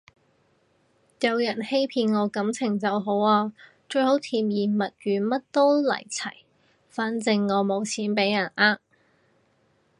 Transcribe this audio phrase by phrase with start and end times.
[1.19, 3.53] 有人欺騙我感情就好啊，
[3.87, 6.31] 最好甜言蜜語乜都嚟齊，
[6.89, 8.79] 反正我冇錢畀人呃